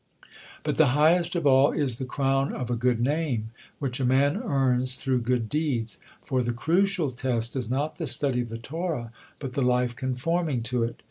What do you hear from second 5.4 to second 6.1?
deeds,